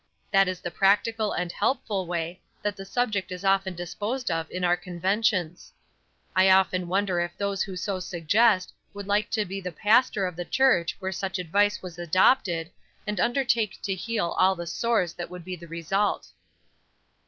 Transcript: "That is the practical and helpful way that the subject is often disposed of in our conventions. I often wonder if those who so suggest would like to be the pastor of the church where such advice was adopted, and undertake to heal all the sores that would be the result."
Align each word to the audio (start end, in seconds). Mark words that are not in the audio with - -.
"That 0.31 0.47
is 0.47 0.61
the 0.61 0.71
practical 0.71 1.31
and 1.31 1.51
helpful 1.51 2.07
way 2.07 2.41
that 2.63 2.75
the 2.75 2.85
subject 2.87 3.31
is 3.31 3.45
often 3.45 3.75
disposed 3.75 4.31
of 4.31 4.49
in 4.49 4.63
our 4.63 4.75
conventions. 4.75 5.71
I 6.35 6.49
often 6.49 6.87
wonder 6.87 7.19
if 7.19 7.37
those 7.37 7.61
who 7.61 7.75
so 7.75 7.99
suggest 7.99 8.73
would 8.95 9.05
like 9.05 9.29
to 9.29 9.45
be 9.45 9.61
the 9.61 9.71
pastor 9.71 10.25
of 10.25 10.35
the 10.35 10.43
church 10.43 10.95
where 10.97 11.11
such 11.11 11.37
advice 11.37 11.83
was 11.83 11.99
adopted, 11.99 12.71
and 13.05 13.19
undertake 13.19 13.79
to 13.83 13.93
heal 13.93 14.35
all 14.39 14.55
the 14.55 14.65
sores 14.65 15.13
that 15.13 15.29
would 15.29 15.45
be 15.45 15.55
the 15.55 15.67
result." 15.67 16.29